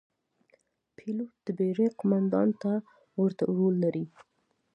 [0.95, 2.71] پیلوټ د بېړۍ قوماندان ته
[3.21, 4.05] ورته رول لري.